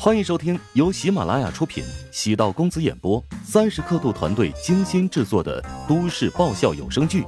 [0.00, 7.22] 欢迎收听由喜马拉雅出品、喜道公子演播、三十刻度团队精心制作的都市爆笑有声剧《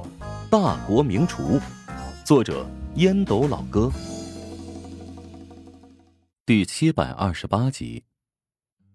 [0.49, 1.59] 大国名厨》，
[2.25, 2.65] 作者
[2.95, 3.91] 烟斗老哥，
[6.45, 8.05] 第七百二十八集。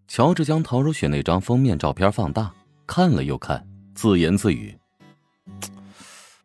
[0.09, 2.51] 乔治将陶如雪那张封面照片放大，
[2.87, 4.75] 看了又看，自言自语：“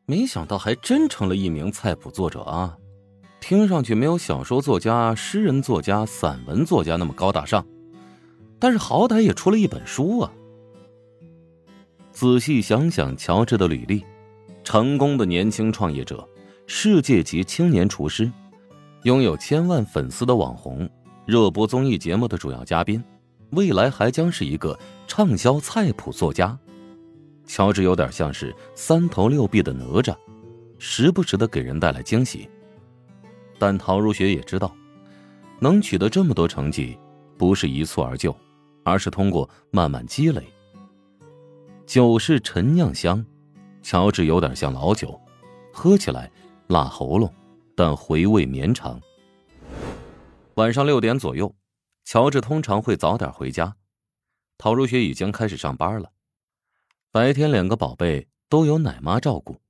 [0.06, 2.76] 没想到还真成了一名菜谱作者啊！”
[3.42, 7.66] 听上去没有小说作家、诗人作家、散文作家那么高大上，
[8.60, 10.32] 但是好歹也出了一本书啊。
[12.14, 14.06] 仔细想想，乔治的履历：
[14.64, 16.26] 成功的年轻创业者，
[16.68, 18.32] 世界级青年厨师，
[19.04, 20.88] 拥有千万粉丝的网红，
[21.26, 23.04] 热播综艺节目的主要嘉宾，
[23.50, 24.78] 未来还将是一个
[25.08, 26.58] 畅销菜谱作家。
[27.48, 30.16] 乔治有点像是三头六臂的哪吒，
[30.78, 32.48] 时不时的给人带来惊喜。
[33.62, 34.76] 但陶如雪也知道，
[35.60, 36.98] 能取得这么多成绩，
[37.38, 38.36] 不是一蹴而就，
[38.84, 40.52] 而是通过慢慢积累。
[41.86, 43.24] 酒是陈酿香，
[43.84, 45.22] 乔治有点像老酒，
[45.72, 46.32] 喝起来
[46.70, 47.32] 辣喉咙，
[47.76, 49.00] 但回味绵长。
[50.56, 51.54] 晚上六点左右，
[52.04, 53.76] 乔治通常会早点回家，
[54.58, 56.10] 陶如雪已经开始上班了。
[57.12, 59.62] 白天两个宝贝都有奶妈照顾，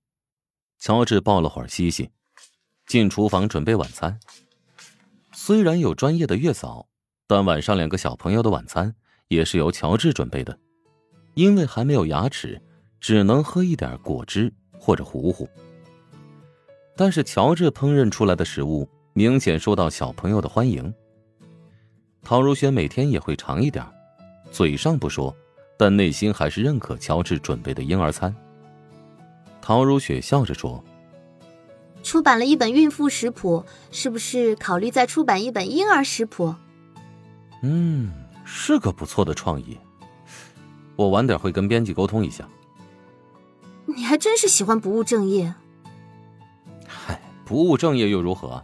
[0.80, 2.10] 乔治抱了会儿西西。
[2.92, 4.20] 进厨房准备晚餐。
[5.32, 6.86] 虽然有专业的月嫂，
[7.26, 8.94] 但晚上两个小朋友的晚餐
[9.30, 10.60] 也是由乔治准备的。
[11.36, 12.62] 因为还没有牙齿，
[13.00, 15.48] 只能喝一点果汁或者糊糊。
[16.98, 20.94] 但是乔治烹饪出来的食物明显受到小朋友的欢迎。
[22.22, 23.86] 陶如雪每天也会尝一点，
[24.52, 25.34] 嘴上不说，
[25.78, 28.36] 但内心还是认可乔治准备的婴儿餐。
[29.62, 30.84] 陶如雪笑着说。
[32.04, 36.54] 出版了一本孕妇食谱，是不是考虑再出版一本婴儿食谱？
[37.64, 38.12] 嗯，
[38.44, 39.78] 是个不错的创意。
[40.96, 42.48] 我晚点会跟编辑沟通一下。
[43.86, 45.54] 你还真是喜欢不务正业。
[46.88, 48.64] 嗨，不务正业又如何？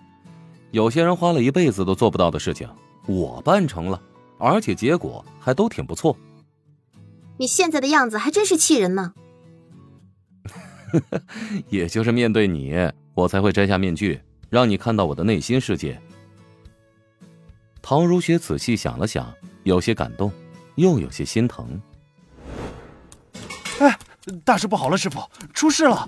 [0.71, 2.69] 有些人花了一辈子都做不到的事情，
[3.07, 4.01] 我办成了，
[4.37, 6.15] 而且结果还都挺不错。
[7.37, 9.13] 你现在的样子还真是气人呢。
[11.69, 12.73] 也就是面对你。
[13.17, 15.99] 我才会摘下面具，让你看到我的内心世界。
[17.81, 19.33] 陶如雪仔细想了想，
[19.63, 20.31] 有些感动，
[20.75, 21.81] 又有些心疼。
[23.79, 23.97] 哎，
[24.45, 25.19] 大事不好了，师傅，
[25.51, 26.07] 出事了！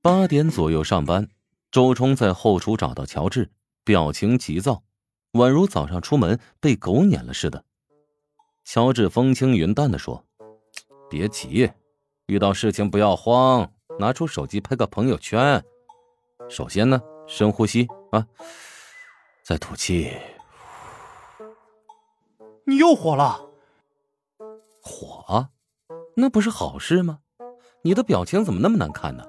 [0.00, 1.26] 八点左右上班，
[1.72, 3.50] 周冲在后厨找到乔治，
[3.82, 4.84] 表情急躁，
[5.32, 7.64] 宛如早上出门被狗撵了似的。
[8.64, 10.24] 乔治风轻云淡的说
[11.10, 11.68] ：“别急，
[12.26, 13.68] 遇到事情不要慌，
[13.98, 15.60] 拿出手机拍个朋友圈。”
[16.50, 18.26] 首先呢，深呼吸啊，
[19.44, 20.12] 再吐气。
[22.66, 23.40] 你又火了？
[24.82, 25.48] 火？
[26.16, 27.20] 那不是好事吗？
[27.82, 29.24] 你的表情怎么那么难看呢？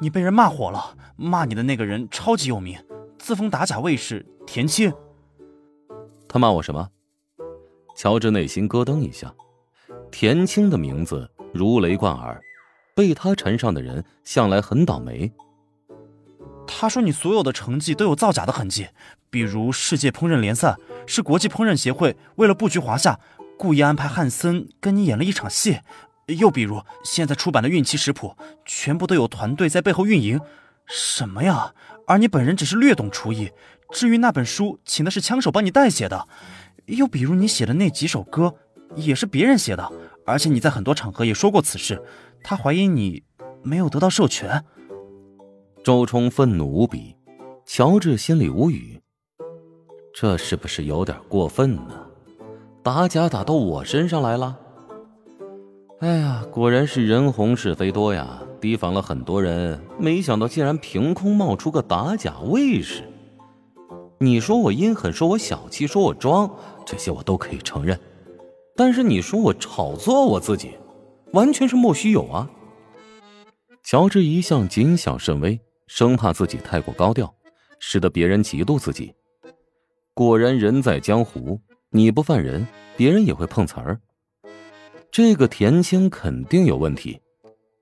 [0.00, 2.82] 你被人骂火了，骂你的那个人超级有名，
[3.18, 4.90] 自封打假卫士田青。
[6.26, 6.88] 他骂我什么？
[7.94, 9.34] 乔治内心咯噔一下，
[10.10, 12.40] 田青的名字如雷贯耳，
[12.96, 15.30] 被他缠上的人向来很倒霉。
[16.80, 18.88] 他说：“你所有的成绩都有造假的痕迹，
[19.28, 20.74] 比如世界烹饪联赛
[21.06, 23.20] 是国际烹饪协会为了布局华夏，
[23.58, 25.80] 故意安排汉森跟你演了一场戏；
[26.38, 30.40] 又比如现在出版的孕期食谱，全部都有团队在背后运营。
[30.86, 31.74] 什么呀？
[32.06, 33.50] 而你本人只是略懂厨艺。
[33.92, 36.26] 至于那本书，请的是枪手帮你代写的。
[36.86, 38.54] 又比如你写的那几首歌，
[38.96, 39.92] 也是别人写的，
[40.24, 42.02] 而且你在很多场合也说过此事。
[42.42, 43.22] 他怀疑你
[43.62, 44.64] 没有得到授权。”
[45.82, 47.16] 周冲愤怒无比，
[47.64, 49.00] 乔治心里无语，
[50.12, 52.06] 这是不是有点过分呢？
[52.82, 54.58] 打假打到我身上来了？
[56.00, 58.42] 哎呀，果然是人红是非多呀！
[58.60, 63.02] 提防了很多人，没想到竟然凭空冒出个打假卫士。
[64.18, 66.50] 你说我阴狠，说我小气，说我装，
[66.84, 67.98] 这些我都可以承认。
[68.76, 70.72] 但是你说我炒作我自己，
[71.32, 72.50] 完全是莫须有啊！
[73.82, 75.58] 乔治一向谨小慎微。
[75.92, 77.34] 生怕自己太过高调，
[77.80, 79.12] 使得别人嫉妒自己。
[80.14, 81.60] 果然，人在江湖，
[81.90, 82.64] 你不犯人，
[82.96, 84.00] 别人也会碰瓷儿。
[85.10, 87.20] 这个田青肯定有问题。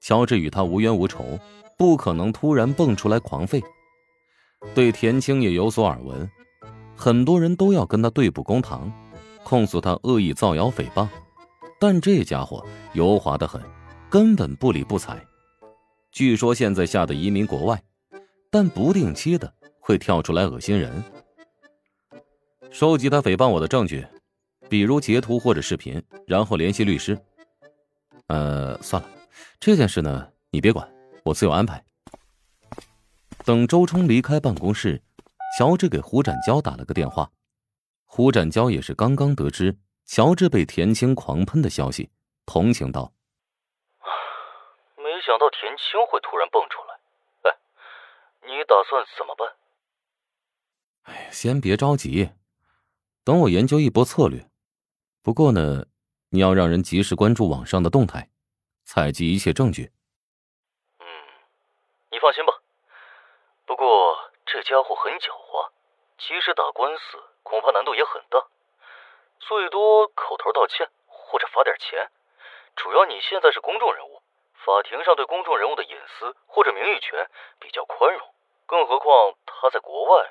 [0.01, 1.39] 乔治与他无冤无仇，
[1.77, 3.63] 不可能突然蹦出来狂吠。
[4.75, 6.29] 对田青也有所耳闻，
[6.97, 8.91] 很多人都要跟他对簿公堂，
[9.45, 11.07] 控诉他恶意造谣诽谤。
[11.79, 12.65] 但这家伙
[12.95, 13.61] 油滑的很，
[14.09, 15.23] 根本不理不睬。
[16.11, 17.79] 据说现在吓得移民国外。
[18.51, 21.03] 但不定期的会跳出来恶心人。
[22.71, 24.07] 收集他诽谤我的证据，
[24.69, 27.19] 比如截图或者视频，然后联系律师。
[28.27, 29.09] 呃，算了，
[29.59, 30.87] 这件事呢，你别管，
[31.25, 31.83] 我自有安排。
[33.47, 35.03] 等周冲离开办公室，
[35.59, 37.31] 乔治给胡展娇打了个电话。
[38.05, 42.11] 胡展娇也是刚刚得知乔治被田青狂喷的消息，
[42.45, 43.15] 同情道
[44.97, 46.98] ：“没想到田青会突然蹦出来，
[48.49, 49.55] 你打算怎么办？”
[51.05, 52.33] 哎，先别着急，
[53.25, 54.51] 等我研究一波策略。
[55.23, 55.87] 不过呢，
[56.31, 58.29] 你要让人及时关注网上的动态，
[58.85, 59.93] 采集一切证据。
[60.99, 61.07] 嗯，
[62.11, 62.53] 你放心吧。
[63.65, 65.71] 不过这家伙很狡猾，
[66.19, 68.47] 即使打官司，恐怕难度也很大。
[69.41, 72.11] 最多口头道歉或者罚点钱。
[72.77, 74.23] 主要你现在是公众人物，
[74.65, 77.29] 法庭上对公众人物的隐私或者名誉权
[77.59, 78.35] 比较宽容，
[78.69, 79.09] 更何况
[79.47, 80.25] 他在国外。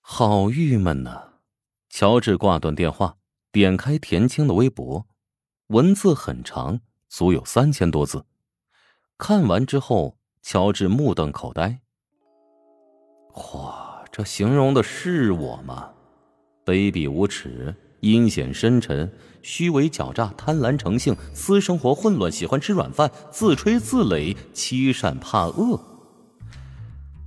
[0.00, 1.34] 好郁闷呐！
[1.88, 3.14] 乔治挂断电话，
[3.52, 5.06] 点开田青的微博，
[5.68, 8.26] 文字很长，足有三千多字。
[9.16, 11.80] 看完之后，乔治目瞪口呆。
[13.52, 15.92] 哇，这形容的是我吗？
[16.64, 25.93] 卑鄙无耻，阴险深沉，虚伪狡诈，贪婪成性，私生活混乱，喜欢吃软饭，自吹自擂，欺善怕恶。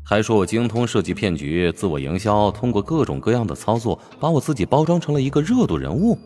[0.09, 6.17] 还说我精通设计骗局、自我营销，通过各种各样的操作，把我自己包装成了一个热度人物，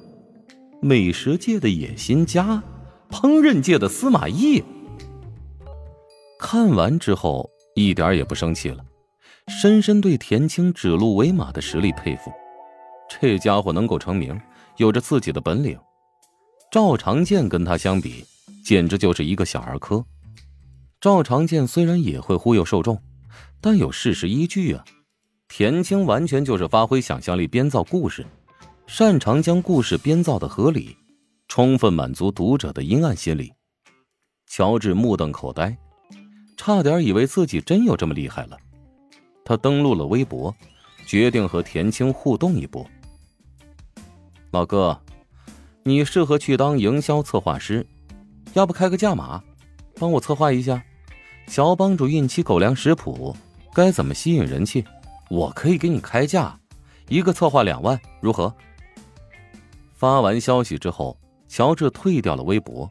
[0.83, 2.61] 美食界的野心家，
[3.09, 4.63] 烹饪界的司马懿。
[6.37, 8.85] 看完之后，一点也不生气了，
[9.47, 12.31] 深深对田青指鹿为马的实力佩服。
[13.09, 14.39] 这家伙能够成名，
[14.77, 15.75] 有着自己的本领。
[16.71, 18.23] 赵长健跟他相比，
[18.63, 20.05] 简直就是一个小儿科。
[20.99, 23.01] 赵长健虽然也会忽悠受众。
[23.61, 24.83] 但有事实依据啊！
[25.47, 28.25] 田青完全就是发挥想象力编造故事，
[28.87, 30.97] 擅长将故事编造的合理，
[31.47, 33.53] 充分满足读者的阴暗心理。
[34.47, 35.77] 乔治目瞪口呆，
[36.57, 38.57] 差点以为自己真有这么厉害了。
[39.45, 40.53] 他登录了微博，
[41.05, 42.83] 决定和田青互动一波。
[44.49, 44.99] 老哥，
[45.83, 47.85] 你适合去当营销策划师，
[48.53, 49.43] 要不开个价码，
[49.95, 50.83] 帮我策划一下
[51.47, 53.35] 小帮主孕期狗粮食谱。
[53.73, 54.83] 该怎么吸引人气？
[55.29, 56.59] 我可以给你开价，
[57.07, 58.53] 一个策划两万，如何？
[59.93, 62.89] 发完消息之后，乔治退掉了微博。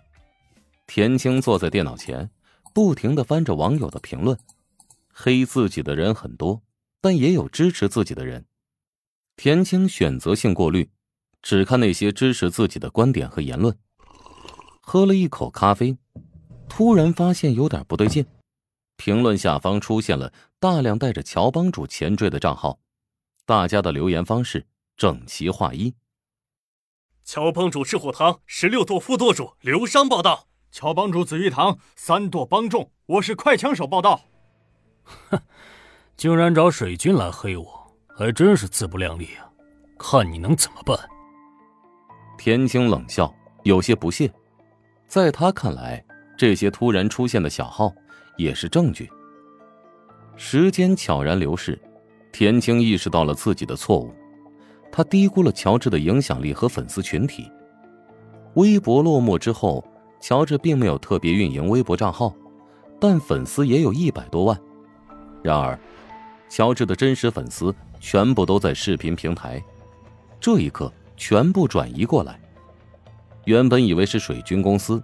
[0.86, 2.30] 田青坐在电脑前，
[2.72, 4.38] 不停的翻着网友的评论，
[5.12, 6.62] 黑自己的人很多，
[7.00, 8.46] 但也有支持自己的人。
[9.36, 10.88] 田青选择性过滤，
[11.42, 13.76] 只看那些支持自己的观点和言论。
[14.80, 15.96] 喝了一口咖啡，
[16.68, 18.24] 突然发现有点不对劲。
[19.00, 22.78] 评论下方出现了大量带着乔帮主前缀的账号，
[23.46, 25.94] 大家的留言方式整齐划一。
[27.24, 34.20] 乔帮主赤火堂十六舵副舵主刘商报道，乔帮主紫玉堂三舵帮众，我是快枪手报道。
[35.04, 35.40] 哼，
[36.14, 39.48] 竟然找水军来黑我，还真是自不量力啊！
[39.98, 40.98] 看你能怎么办？
[42.36, 44.30] 田青冷笑，有些不屑。
[45.06, 46.04] 在他看来，
[46.36, 47.90] 这些突然出现的小号。
[48.40, 49.10] 也是证据。
[50.36, 51.78] 时间悄然流逝，
[52.32, 54.12] 田青意识到了自己的错误，
[54.90, 57.50] 他低估了乔治的影响力和粉丝群体。
[58.54, 59.84] 微博落幕之后，
[60.20, 62.34] 乔治并没有特别运营微博账号，
[62.98, 64.58] 但粉丝也有一百多万。
[65.42, 65.78] 然而，
[66.48, 69.62] 乔治的真实粉丝全部都在视频平台，
[70.40, 72.40] 这一刻全部转移过来。
[73.44, 75.02] 原本以为是水军公司，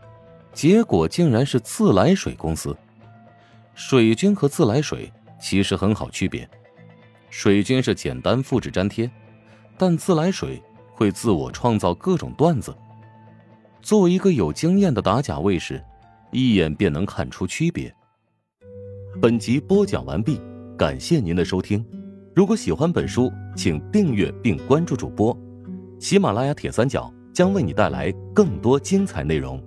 [0.52, 2.76] 结果竟然是自来水公司。
[3.76, 6.48] 水军和自来水其实很好区别，
[7.28, 9.08] 水军是简单复制粘贴，
[9.76, 10.60] 但自来水
[10.94, 12.74] 会自我创造各种段子。
[13.82, 15.84] 作为一个有经验的打假卫士，
[16.32, 17.94] 一眼便能看出区别。
[19.20, 20.40] 本集播讲完毕，
[20.78, 21.84] 感谢您的收听。
[22.34, 25.36] 如果喜欢本书，请订阅并关注主播。
[26.00, 29.62] 喜马拉雅铁三角将为你带来更多精彩内容。